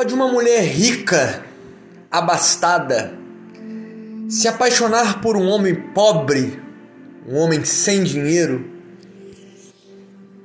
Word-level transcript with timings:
Pode 0.00 0.14
uma 0.14 0.28
mulher 0.28 0.62
rica, 0.62 1.44
abastada, 2.10 3.12
se 4.30 4.48
apaixonar 4.48 5.20
por 5.20 5.36
um 5.36 5.46
homem 5.46 5.74
pobre, 5.74 6.58
um 7.28 7.36
homem 7.36 7.62
sem 7.66 8.02
dinheiro? 8.02 8.64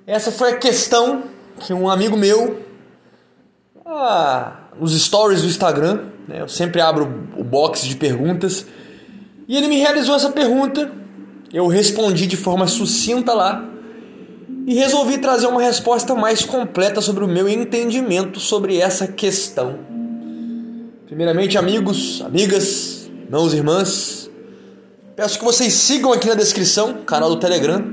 Essa 0.06 0.30
foi 0.30 0.52
a 0.52 0.58
questão 0.58 1.24
que 1.62 1.74
um 1.74 1.90
amigo 1.90 2.18
meu, 2.18 2.66
ah, 3.86 4.58
nos 4.78 4.92
stories 5.02 5.44
do 5.44 5.48
Instagram, 5.48 6.04
né, 6.28 6.42
eu 6.42 6.50
sempre 6.50 6.82
abro 6.82 7.06
o 7.38 7.42
box 7.42 7.88
de 7.88 7.96
perguntas, 7.96 8.66
e 9.48 9.56
ele 9.56 9.70
me 9.70 9.78
realizou 9.78 10.18
essa 10.18 10.32
pergunta. 10.32 10.92
Eu 11.54 11.68
respondi 11.68 12.28
de 12.28 12.36
forma 12.36 12.68
sucinta 12.68 13.34
lá 13.34 13.66
e 14.66 14.74
resolvi 14.74 15.20
trazer 15.20 15.46
uma 15.46 15.62
resposta 15.62 16.16
mais 16.16 16.44
completa 16.44 17.00
sobre 17.00 17.24
o 17.24 17.28
meu 17.28 17.48
entendimento 17.48 18.40
sobre 18.40 18.80
essa 18.80 19.08
questão. 19.08 19.78
Primeiramente, 21.06 21.58
amigos, 21.58 22.24
amigas, 22.26 23.10
irmãos 23.26 23.54
e 23.54 23.58
irmãs, 23.58 24.30
peço 25.16 25.38
que 25.38 25.46
vocês 25.46 25.72
sigam 25.74 26.12
aqui 26.12 26.28
na 26.28 26.34
descrição, 26.34 27.04
canal 27.06 27.30
do 27.30 27.40
Telegram, 27.40 27.86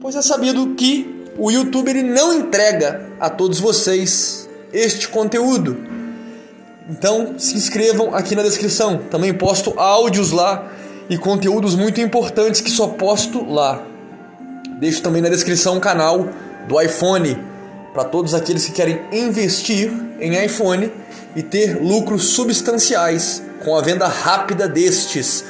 pois 0.00 0.16
é 0.16 0.22
sabido 0.22 0.74
que 0.74 1.24
o 1.38 1.50
YouTube 1.50 1.90
ele 1.90 2.02
não 2.02 2.32
entrega 2.32 3.12
a 3.20 3.28
todos 3.28 3.60
vocês 3.60 4.48
este 4.72 5.08
conteúdo. 5.08 5.76
Então, 6.88 7.34
se 7.36 7.54
inscrevam 7.54 8.14
aqui 8.14 8.34
na 8.34 8.42
descrição. 8.42 8.98
Também 9.10 9.34
posto 9.34 9.78
áudios 9.78 10.30
lá 10.30 10.70
e 11.10 11.18
conteúdos 11.18 11.74
muito 11.74 12.00
importantes 12.00 12.60
que 12.60 12.70
só 12.70 12.86
posto 12.88 13.44
lá. 13.44 13.84
Deixo 14.76 15.02
também 15.02 15.22
na 15.22 15.28
descrição 15.28 15.78
o 15.78 15.80
canal 15.80 16.28
do 16.68 16.80
iPhone 16.80 17.38
para 17.94 18.04
todos 18.04 18.34
aqueles 18.34 18.66
que 18.66 18.72
querem 18.72 19.00
investir 19.10 19.90
em 20.20 20.44
iPhone 20.44 20.92
e 21.34 21.42
ter 21.42 21.80
lucros 21.80 22.24
substanciais 22.30 23.42
com 23.64 23.74
a 23.74 23.80
venda 23.80 24.06
rápida 24.06 24.68
destes. 24.68 25.44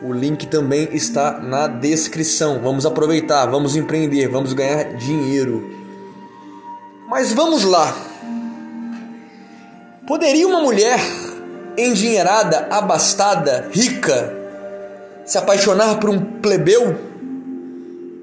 O 0.00 0.12
link 0.12 0.46
também 0.46 0.88
está 0.92 1.40
na 1.40 1.66
descrição. 1.66 2.60
Vamos 2.62 2.86
aproveitar, 2.86 3.46
vamos 3.46 3.74
empreender, 3.74 4.28
vamos 4.28 4.52
ganhar 4.52 4.94
dinheiro. 4.94 5.68
Mas 7.08 7.32
vamos 7.32 7.64
lá. 7.64 7.96
Poderia 10.06 10.46
uma 10.46 10.60
mulher 10.60 11.00
endinheirada, 11.76 12.68
abastada, 12.70 13.68
rica, 13.72 14.36
se 15.24 15.36
apaixonar 15.36 15.98
por 15.98 16.10
um 16.10 16.18
plebeu? 16.18 17.07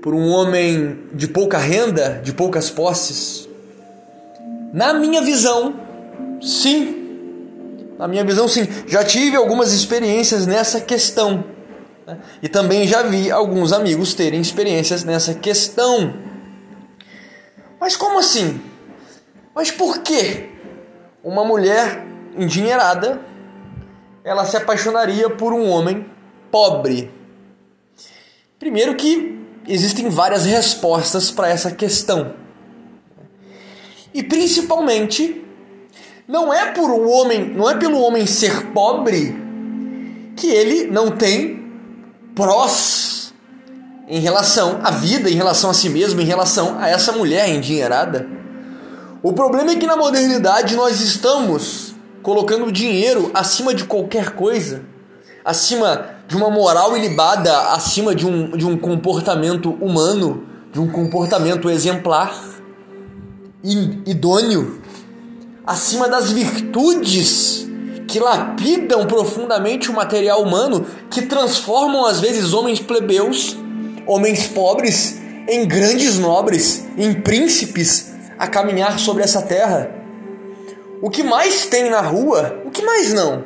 Por 0.05 0.13
um 0.13 0.29
homem 0.29 0.99
de 1.13 1.27
pouca 1.27 1.57
renda, 1.57 2.21
de 2.23 2.31
poucas 2.31 2.69
posses? 2.69 3.49
Na 4.71 4.93
minha 4.93 5.19
visão, 5.23 5.73
sim. 6.39 7.89
Na 7.97 8.07
minha 8.07 8.23
visão, 8.23 8.47
sim. 8.47 8.67
Já 8.85 9.03
tive 9.03 9.35
algumas 9.35 9.73
experiências 9.73 10.45
nessa 10.45 10.79
questão. 10.79 11.43
Né? 12.05 12.19
E 12.39 12.47
também 12.47 12.87
já 12.87 13.01
vi 13.01 13.31
alguns 13.31 13.73
amigos 13.73 14.13
terem 14.13 14.39
experiências 14.39 15.03
nessa 15.03 15.33
questão. 15.33 16.13
Mas 17.81 17.95
como 17.95 18.19
assim? 18.19 18.61
Mas 19.55 19.71
por 19.71 20.03
que 20.03 20.51
uma 21.23 21.43
mulher 21.43 22.05
endinheirada 22.37 23.19
ela 24.23 24.45
se 24.45 24.55
apaixonaria 24.55 25.31
por 25.31 25.51
um 25.51 25.67
homem 25.67 26.05
pobre? 26.51 27.11
Primeiro 28.59 28.93
que 28.93 29.44
existem 29.67 30.09
várias 30.09 30.45
respostas 30.45 31.31
para 31.31 31.49
essa 31.49 31.71
questão. 31.71 32.33
E 34.13 34.23
principalmente, 34.23 35.43
não 36.27 36.53
é 36.53 36.71
por 36.71 36.89
o 36.89 37.09
homem, 37.09 37.49
não 37.49 37.69
é 37.69 37.75
pelo 37.75 37.99
homem 37.99 38.25
ser 38.25 38.67
pobre 38.67 39.35
que 40.35 40.47
ele 40.47 40.87
não 40.87 41.11
tem 41.11 41.63
prós 42.33 43.33
em 44.07 44.19
relação 44.19 44.79
à 44.83 44.91
vida, 44.91 45.29
em 45.29 45.35
relação 45.35 45.69
a 45.69 45.73
si 45.73 45.89
mesmo, 45.89 46.21
em 46.21 46.25
relação 46.25 46.77
a 46.79 46.87
essa 46.87 47.11
mulher 47.11 47.49
endinheirada. 47.49 48.27
O 49.23 49.33
problema 49.33 49.71
é 49.71 49.75
que 49.75 49.87
na 49.87 49.97
modernidade 49.97 50.75
nós 50.75 51.01
estamos 51.01 51.95
colocando 52.21 52.65
o 52.65 52.71
dinheiro 52.71 53.31
acima 53.33 53.73
de 53.73 53.85
qualquer 53.85 54.31
coisa, 54.31 54.83
acima 55.43 56.14
de 56.27 56.35
uma 56.35 56.49
moral 56.49 56.97
ilibada 56.97 57.71
acima 57.71 58.15
de 58.15 58.25
um, 58.25 58.57
de 58.57 58.65
um 58.65 58.77
comportamento 58.77 59.71
humano, 59.71 60.43
de 60.71 60.79
um 60.79 60.87
comportamento 60.89 61.69
exemplar, 61.69 62.37
idôneo, 64.05 64.81
acima 65.65 66.07
das 66.07 66.31
virtudes 66.31 67.67
que 68.07 68.19
lapidam 68.19 69.05
profundamente 69.07 69.89
o 69.89 69.93
material 69.93 70.41
humano, 70.41 70.85
que 71.09 71.23
transformam 71.23 72.05
às 72.05 72.19
vezes 72.19 72.53
homens 72.53 72.79
plebeus, 72.79 73.57
homens 74.05 74.47
pobres, 74.47 75.19
em 75.47 75.67
grandes 75.67 76.17
nobres, 76.17 76.85
em 76.97 77.13
príncipes 77.13 78.13
a 78.37 78.47
caminhar 78.47 78.99
sobre 78.99 79.23
essa 79.23 79.41
terra. 79.41 79.91
O 81.01 81.09
que 81.09 81.23
mais 81.23 81.65
tem 81.65 81.89
na 81.89 82.01
rua? 82.01 82.61
O 82.65 82.71
que 82.71 82.83
mais 82.83 83.13
não? 83.13 83.43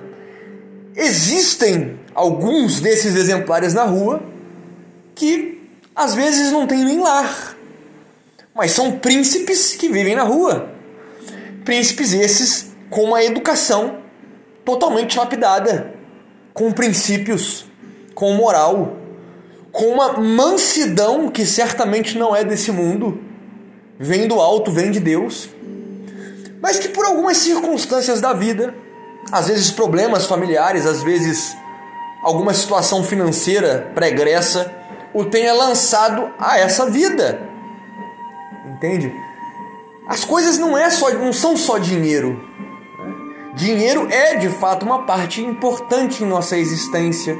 Existem 0.95 1.98
alguns 2.13 2.79
desses 2.79 3.15
exemplares 3.15 3.73
na 3.73 3.83
rua 3.83 4.21
que 5.15 5.61
às 5.95 6.15
vezes 6.15 6.51
não 6.51 6.65
tem 6.65 6.83
nem 6.85 6.99
lar, 6.99 7.57
mas 8.55 8.71
são 8.71 8.99
príncipes 8.99 9.75
que 9.75 9.89
vivem 9.89 10.15
na 10.15 10.23
rua. 10.23 10.69
Príncipes 11.65 12.13
esses 12.13 12.71
com 12.89 13.03
uma 13.03 13.23
educação 13.23 13.99
totalmente 14.63 15.17
lapidada, 15.17 15.93
com 16.53 16.71
princípios, 16.71 17.65
com 18.15 18.33
moral, 18.33 18.97
com 19.71 19.85
uma 19.85 20.13
mansidão 20.13 21.29
que 21.29 21.45
certamente 21.45 22.17
não 22.17 22.35
é 22.35 22.43
desse 22.43 22.71
mundo, 22.71 23.21
vem 23.99 24.27
do 24.27 24.39
alto, 24.39 24.71
vem 24.71 24.91
de 24.91 24.99
Deus, 24.99 25.49
mas 26.61 26.79
que 26.79 26.89
por 26.89 27.05
algumas 27.05 27.37
circunstâncias 27.37 28.19
da 28.19 28.33
vida, 28.33 28.73
às 29.31 29.47
vezes 29.47 29.71
problemas 29.71 30.25
familiares, 30.25 30.85
às 30.85 31.03
vezes 31.03 31.55
alguma 32.23 32.53
situação 32.53 33.03
financeira 33.03 33.91
pregressa 33.93 34.75
o 35.13 35.25
tenha 35.25 35.53
lançado 35.53 36.31
a 36.37 36.57
essa 36.59 36.89
vida. 36.89 37.49
Entende? 38.65 39.13
As 40.07 40.23
coisas 40.25 40.57
não, 40.57 40.77
é 40.77 40.89
só, 40.89 41.11
não 41.11 41.33
são 41.33 41.55
só 41.55 41.77
dinheiro. 41.77 42.47
Dinheiro 43.55 44.07
é 44.09 44.35
de 44.35 44.49
fato 44.49 44.85
uma 44.85 45.05
parte 45.05 45.41
importante 45.41 46.23
em 46.23 46.27
nossa 46.27 46.57
existência, 46.57 47.37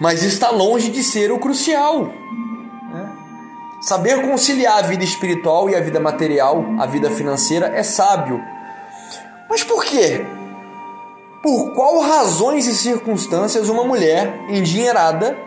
mas 0.00 0.22
está 0.22 0.50
longe 0.50 0.90
de 0.90 1.02
ser 1.02 1.30
o 1.30 1.38
crucial. 1.38 2.04
Né? 2.92 3.12
Saber 3.82 4.22
conciliar 4.22 4.78
a 4.78 4.86
vida 4.86 5.04
espiritual 5.04 5.68
e 5.68 5.74
a 5.74 5.80
vida 5.80 6.00
material, 6.00 6.64
a 6.78 6.86
vida 6.86 7.10
financeira, 7.10 7.66
é 7.68 7.82
sábio. 7.82 8.42
Mas 9.50 9.62
por 9.62 9.84
quê? 9.84 10.24
Por 11.42 11.72
qual 11.72 12.00
razões 12.00 12.66
e 12.66 12.74
circunstâncias 12.74 13.68
uma 13.68 13.84
mulher 13.84 14.40
endinheirada 14.48 15.38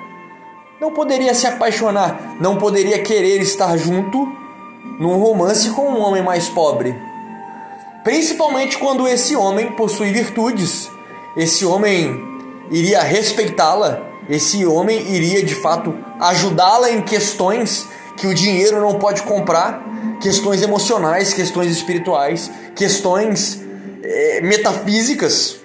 não 0.79 0.91
poderia 0.91 1.35
se 1.35 1.45
apaixonar, 1.45 2.37
não 2.39 2.57
poderia 2.57 2.99
querer 2.99 3.39
estar 3.41 3.77
junto 3.77 4.27
num 4.99 5.17
romance 5.17 5.69
com 5.69 5.89
um 5.89 6.01
homem 6.01 6.23
mais 6.23 6.49
pobre. 6.49 6.95
Principalmente 8.03 8.79
quando 8.79 9.07
esse 9.07 9.35
homem 9.35 9.73
possui 9.73 10.11
virtudes, 10.11 10.89
esse 11.37 11.63
homem 11.65 12.19
iria 12.71 13.01
respeitá-la, 13.01 14.01
esse 14.27 14.65
homem 14.65 15.13
iria 15.13 15.43
de 15.43 15.53
fato 15.53 15.93
ajudá-la 16.19 16.89
em 16.89 17.01
questões 17.01 17.87
que 18.17 18.25
o 18.25 18.33
dinheiro 18.33 18.81
não 18.81 18.97
pode 18.97 19.21
comprar, 19.21 19.83
questões 20.19 20.63
emocionais, 20.63 21.33
questões 21.33 21.71
espirituais, 21.71 22.49
questões 22.75 23.61
é, 24.03 24.41
metafísicas. 24.41 25.60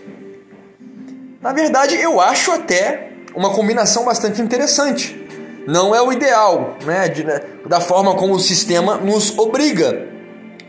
Na 1.47 1.53
verdade, 1.53 1.95
eu 1.95 2.21
acho 2.21 2.51
até 2.51 3.13
uma 3.33 3.51
combinação 3.51 4.05
bastante 4.05 4.43
interessante. 4.43 5.17
Não 5.65 5.95
é 5.95 6.03
o 6.03 6.13
ideal, 6.13 6.77
né, 6.85 7.09
de, 7.09 7.23
né, 7.23 7.41
da 7.69 7.81
forma 7.81 8.17
como 8.17 8.35
o 8.35 8.41
sistema 8.41 8.97
nos 8.97 9.39
obriga, 9.39 10.09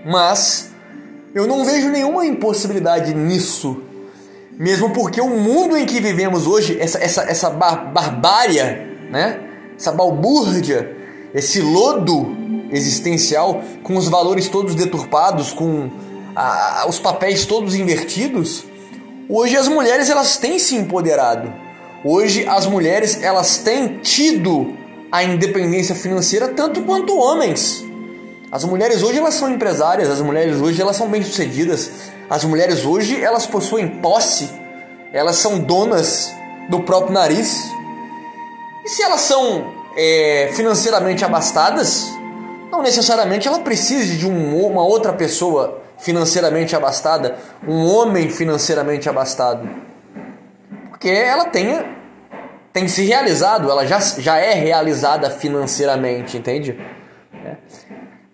mas 0.06 0.70
eu 1.34 1.48
não 1.48 1.66
vejo 1.66 1.90
nenhuma 1.90 2.28
impossibilidade 2.28 3.12
nisso. 3.16 3.82
Mesmo 4.52 4.92
porque 4.92 5.20
o 5.20 5.30
mundo 5.30 5.76
em 5.76 5.84
que 5.84 6.00
vivemos 6.00 6.46
hoje, 6.46 6.80
essa, 6.80 7.00
essa, 7.00 7.24
essa 7.24 7.50
bar 7.50 7.92
né? 9.10 9.40
essa 9.76 9.92
balbúrdia, 9.92 10.96
esse 11.34 11.60
lodo 11.60 12.38
existencial, 12.72 13.64
com 13.82 13.98
os 13.98 14.08
valores 14.08 14.48
todos 14.48 14.76
deturpados, 14.76 15.52
com 15.54 15.90
a, 16.36 16.86
os 16.88 17.00
papéis 17.00 17.48
todos 17.48 17.74
invertidos, 17.74 18.64
Hoje 19.30 19.58
as 19.58 19.68
mulheres 19.68 20.10
elas 20.10 20.38
têm 20.38 20.58
se 20.58 20.76
empoderado. 20.76 21.54
Hoje 22.04 22.48
as 22.48 22.66
mulheres 22.66 23.22
elas 23.22 23.58
têm 23.58 23.98
tido 23.98 24.74
a 25.12 25.22
independência 25.22 25.94
financeira 25.94 26.48
tanto 26.50 26.82
quanto 26.84 27.18
homens. 27.18 27.84
As 28.50 28.64
mulheres 28.64 29.04
hoje 29.04 29.20
elas 29.20 29.34
são 29.34 29.52
empresárias, 29.52 30.10
as 30.10 30.22
mulheres 30.22 30.62
hoje 30.62 30.82
elas 30.82 30.96
são 30.96 31.10
bem-sucedidas, 31.10 31.92
as 32.30 32.46
mulheres 32.46 32.86
hoje 32.86 33.22
elas 33.22 33.46
possuem 33.46 34.00
posse, 34.00 34.50
elas 35.12 35.36
são 35.36 35.60
donas 35.60 36.34
do 36.70 36.80
próprio 36.84 37.14
nariz. 37.14 37.70
E 38.86 38.90
se 38.90 39.04
elas 39.04 39.20
são 39.22 39.74
é, 39.98 40.52
financeiramente 40.54 41.26
abastadas, 41.26 42.06
não 42.72 42.82
necessariamente 42.82 43.46
ela 43.46 43.60
precise 43.60 44.16
de 44.16 44.26
um, 44.26 44.66
uma 44.66 44.84
outra 44.84 45.12
pessoa 45.12 45.82
financeiramente 46.00 46.76
abastada, 46.76 47.38
um 47.68 47.86
homem 47.86 48.30
financeiramente 48.30 49.10
abastado. 49.10 49.68
Porque 50.90 51.10
ela 51.10 51.46
tem, 51.46 51.86
tem 52.74 52.88
se 52.88 53.04
realizado, 53.04 53.70
ela 53.70 53.86
já, 53.86 54.00
já 54.00 54.38
é 54.38 54.54
realizada 54.54 55.30
financeiramente, 55.30 56.38
entende? 56.38 56.80
É. 57.46 57.56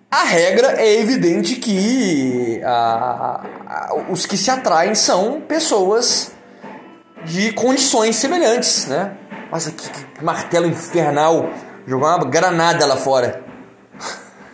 A 0.10 0.24
regra 0.24 0.80
é 0.80 1.00
evidente 1.00 1.56
que 1.56 2.62
a, 2.64 3.42
a, 3.66 3.96
os 4.10 4.26
que 4.26 4.38
se 4.38 4.52
atraem 4.52 4.94
são 4.94 5.42
pessoas 5.42 6.32
de 7.26 7.52
condições 7.54 8.16
semelhantes, 8.18 8.86
né? 8.86 9.18
Nossa, 9.52 9.72
que, 9.72 9.90
que 9.90 10.24
martelo 10.24 10.68
infernal! 10.68 11.50
Jogar 11.86 12.16
uma 12.16 12.26
granada 12.30 12.86
lá 12.86 12.96
fora. 12.96 13.44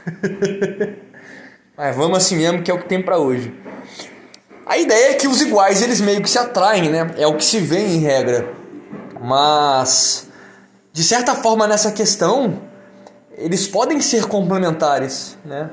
Mas 1.79 1.95
vamos 1.95 2.17
assim 2.17 2.35
mesmo 2.35 2.61
que 2.61 2.69
é 2.69 2.73
o 2.73 2.77
que 2.77 2.89
tem 2.89 3.01
para 3.01 3.17
hoje. 3.17 3.53
A 4.65 4.77
ideia 4.77 5.11
é 5.11 5.13
que 5.13 5.29
os 5.29 5.39
iguais 5.39 5.81
eles 5.81 6.01
meio 6.01 6.21
que 6.21 6.29
se 6.29 6.37
atraem, 6.37 6.89
né? 6.89 7.09
É 7.15 7.25
o 7.25 7.37
que 7.37 7.45
se 7.45 7.57
vê 7.57 7.79
em 7.79 7.99
regra. 7.99 8.51
Mas 9.21 10.27
de 10.91 11.01
certa 11.01 11.35
forma 11.35 11.65
nessa 11.65 11.89
questão 11.93 12.59
eles 13.37 13.65
podem 13.65 14.01
ser 14.01 14.25
complementares, 14.25 15.37
né? 15.45 15.69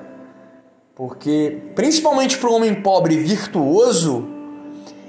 Porque 0.95 1.59
principalmente 1.75 2.39
para 2.39 2.51
um 2.51 2.55
homem 2.55 2.73
pobre 2.73 3.17
virtuoso, 3.17 4.29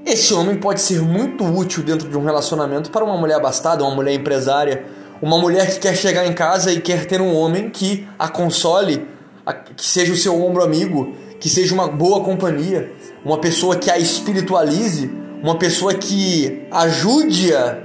esse 0.03 0.33
homem 0.33 0.57
pode 0.57 0.81
ser 0.81 0.99
muito 0.99 1.43
útil 1.45 1.83
dentro 1.83 2.09
de 2.09 2.17
um 2.17 2.23
relacionamento 2.23 2.89
para 2.89 3.05
uma 3.05 3.17
mulher 3.17 3.35
abastada, 3.35 3.83
uma 3.83 3.93
mulher 3.93 4.15
empresária, 4.15 4.83
uma 5.21 5.37
mulher 5.37 5.75
que 5.75 5.79
quer 5.79 5.95
chegar 5.95 6.25
em 6.25 6.33
casa 6.33 6.71
e 6.71 6.81
quer 6.81 7.05
ter 7.05 7.21
um 7.21 7.35
homem 7.35 7.69
que 7.69 8.07
a 8.17 8.27
console, 8.27 9.15
que 9.53 9.85
seja 9.85 10.13
o 10.13 10.17
seu 10.17 10.41
ombro 10.41 10.63
amigo, 10.63 11.15
que 11.39 11.49
seja 11.49 11.73
uma 11.73 11.87
boa 11.87 12.23
companhia, 12.23 12.91
uma 13.23 13.39
pessoa 13.39 13.75
que 13.75 13.89
a 13.89 13.97
espiritualize, 13.97 15.09
uma 15.41 15.57
pessoa 15.57 15.93
que 15.93 16.67
ajude-a 16.71 17.79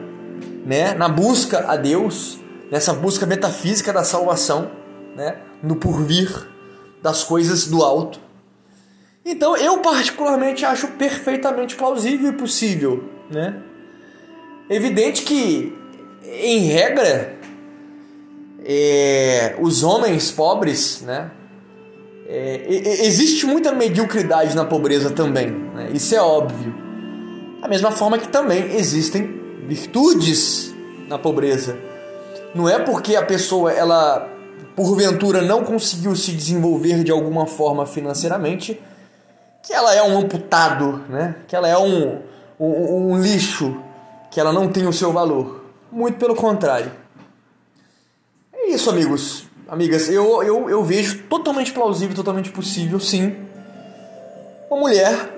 né, 0.64 0.94
na 0.94 1.08
busca 1.08 1.70
a 1.70 1.76
Deus, 1.76 2.38
nessa 2.70 2.92
busca 2.92 3.26
metafísica 3.26 3.92
da 3.92 4.04
salvação, 4.04 4.70
né, 5.14 5.36
no 5.62 5.76
porvir 5.76 6.48
das 7.02 7.24
coisas 7.24 7.66
do 7.66 7.82
alto. 7.82 8.20
Então 9.24 9.56
eu 9.56 9.78
particularmente 9.78 10.64
acho 10.64 10.88
perfeitamente 10.88 11.76
plausível 11.76 12.30
e 12.30 12.32
possível, 12.32 13.08
né? 13.30 13.56
Evidente 14.68 15.22
que 15.22 15.76
em 16.24 16.60
regra, 16.66 17.36
é, 18.64 19.56
os 19.60 19.82
homens 19.82 20.30
pobres, 20.30 21.02
né? 21.02 21.30
É, 22.34 22.64
existe 23.04 23.44
muita 23.44 23.72
mediocridade 23.72 24.56
na 24.56 24.64
pobreza 24.64 25.10
também, 25.10 25.50
né? 25.50 25.90
isso 25.92 26.14
é 26.14 26.22
óbvio. 26.22 26.74
Da 27.60 27.68
mesma 27.68 27.90
forma 27.90 28.16
que 28.16 28.26
também 28.26 28.74
existem 28.74 29.38
virtudes 29.68 30.74
na 31.08 31.18
pobreza. 31.18 31.76
Não 32.54 32.66
é 32.66 32.78
porque 32.78 33.16
a 33.16 33.22
pessoa, 33.22 33.70
ela 33.70 34.30
porventura 34.74 35.42
não 35.42 35.62
conseguiu 35.62 36.16
se 36.16 36.32
desenvolver 36.32 37.04
de 37.04 37.10
alguma 37.10 37.46
forma 37.46 37.84
financeiramente, 37.84 38.80
que 39.62 39.74
ela 39.74 39.94
é 39.94 40.02
um 40.02 40.18
amputado, 40.18 41.04
né? 41.10 41.36
que 41.46 41.54
ela 41.54 41.68
é 41.68 41.76
um, 41.76 42.22
um, 42.58 43.12
um 43.12 43.20
lixo, 43.20 43.76
que 44.30 44.40
ela 44.40 44.54
não 44.54 44.68
tem 44.68 44.86
o 44.86 44.92
seu 44.92 45.12
valor. 45.12 45.66
Muito 45.90 46.18
pelo 46.18 46.34
contrário. 46.34 46.90
É 48.54 48.70
isso, 48.70 48.88
amigos. 48.88 49.51
Amigas, 49.72 50.10
eu, 50.10 50.42
eu, 50.42 50.68
eu 50.68 50.84
vejo 50.84 51.22
totalmente 51.30 51.72
plausível, 51.72 52.14
totalmente 52.14 52.50
possível, 52.50 53.00
sim, 53.00 53.34
uma 54.70 54.78
mulher 54.78 55.32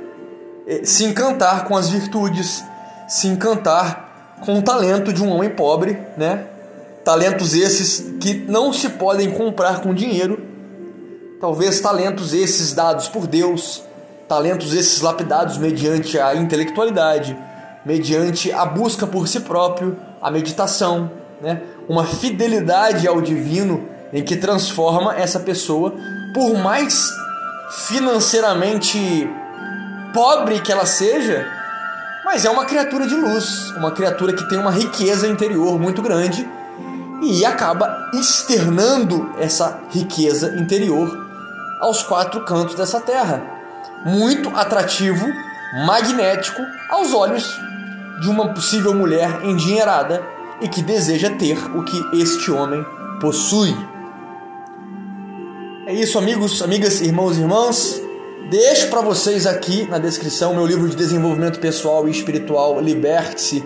eh, 0.66 0.80
se 0.82 1.04
encantar 1.04 1.66
com 1.68 1.76
as 1.76 1.88
virtudes, 1.88 2.64
se 3.06 3.28
encantar 3.28 4.34
com 4.44 4.58
o 4.58 4.62
talento 4.62 5.12
de 5.12 5.22
um 5.22 5.30
homem 5.30 5.50
pobre, 5.50 5.96
né? 6.16 6.48
Talentos 7.04 7.54
esses 7.54 8.12
que 8.18 8.34
não 8.34 8.72
se 8.72 8.88
podem 8.88 9.30
comprar 9.30 9.80
com 9.80 9.94
dinheiro. 9.94 10.44
Talvez 11.40 11.80
talentos 11.80 12.34
esses 12.34 12.74
dados 12.74 13.06
por 13.06 13.28
Deus, 13.28 13.84
talentos 14.26 14.74
esses 14.74 15.00
lapidados 15.00 15.58
mediante 15.58 16.18
a 16.18 16.34
intelectualidade, 16.34 17.38
mediante 17.86 18.50
a 18.50 18.66
busca 18.66 19.06
por 19.06 19.28
si 19.28 19.38
próprio, 19.38 19.96
a 20.20 20.28
meditação, 20.28 21.08
né? 21.40 21.62
uma 21.88 22.04
fidelidade 22.04 23.06
ao 23.06 23.20
divino 23.20 23.93
em 24.14 24.22
que 24.22 24.36
transforma 24.36 25.16
essa 25.16 25.40
pessoa, 25.40 25.92
por 26.32 26.56
mais 26.56 27.12
financeiramente 27.68 29.28
pobre 30.14 30.60
que 30.60 30.70
ela 30.70 30.86
seja, 30.86 31.44
mas 32.24 32.44
é 32.44 32.50
uma 32.50 32.64
criatura 32.64 33.06
de 33.06 33.14
luz, 33.14 33.72
uma 33.72 33.90
criatura 33.90 34.32
que 34.32 34.48
tem 34.48 34.56
uma 34.56 34.70
riqueza 34.70 35.26
interior 35.26 35.78
muito 35.80 36.00
grande 36.00 36.48
e 37.22 37.44
acaba 37.44 38.10
externando 38.14 39.34
essa 39.38 39.80
riqueza 39.90 40.54
interior 40.58 41.10
aos 41.80 42.02
quatro 42.04 42.44
cantos 42.44 42.76
dessa 42.76 43.00
terra. 43.00 43.42
Muito 44.06 44.48
atrativo, 44.50 45.26
magnético 45.86 46.62
aos 46.88 47.12
olhos 47.12 47.58
de 48.20 48.28
uma 48.28 48.54
possível 48.54 48.94
mulher 48.94 49.44
endinheirada 49.44 50.22
e 50.60 50.68
que 50.68 50.82
deseja 50.82 51.30
ter 51.30 51.58
o 51.76 51.82
que 51.82 52.20
este 52.20 52.50
homem 52.50 52.86
possui. 53.20 53.74
É 55.86 55.92
isso, 55.92 56.16
amigos, 56.16 56.62
amigas, 56.62 57.02
irmãos 57.02 57.36
e 57.36 57.40
irmãs. 57.40 58.00
Deixo 58.48 58.88
para 58.88 59.02
vocês 59.02 59.46
aqui 59.46 59.86
na 59.90 59.98
descrição 59.98 60.54
meu 60.54 60.64
livro 60.64 60.88
de 60.88 60.96
desenvolvimento 60.96 61.60
pessoal 61.60 62.08
e 62.08 62.10
espiritual 62.10 62.80
Liberte-se 62.80 63.62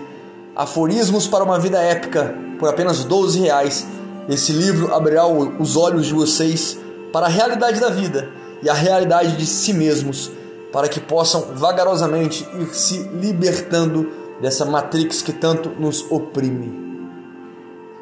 Aforismos 0.53 1.27
para 1.27 1.45
uma 1.45 1.57
Vida 1.57 1.81
Épica 1.81 2.35
por 2.59 2.67
apenas 2.67 3.05
12 3.05 3.39
reais. 3.39 3.87
Esse 4.27 4.51
livro 4.51 4.93
abrirá 4.93 5.25
os 5.25 5.77
olhos 5.77 6.07
de 6.07 6.13
vocês 6.13 6.77
para 7.13 7.27
a 7.27 7.29
realidade 7.29 7.79
da 7.79 7.89
vida 7.89 8.29
e 8.61 8.69
a 8.69 8.73
realidade 8.73 9.37
de 9.37 9.45
si 9.45 9.71
mesmos, 9.71 10.29
para 10.73 10.89
que 10.89 10.99
possam 10.99 11.53
vagarosamente 11.55 12.45
ir 12.59 12.75
se 12.75 12.97
libertando 13.13 14.11
dessa 14.41 14.65
Matrix 14.65 15.21
que 15.21 15.31
tanto 15.31 15.69
nos 15.79 16.05
oprime. 16.11 16.69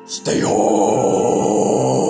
Stay 0.08 0.44
home! 0.44 2.07